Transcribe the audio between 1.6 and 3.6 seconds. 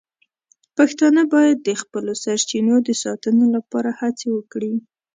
د خپلو سرچینو د ساتنې